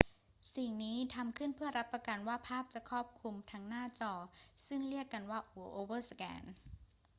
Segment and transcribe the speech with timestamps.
[0.55, 4.13] สิ่งนี้ทำขึ้นเพื่อรับประกันว่าภาพจะครอบคลุมทั้งหน้าจอ
[4.67, 5.39] ซึ่งเรียกกันว่า
[5.71, 6.43] โอเวอร์สแกน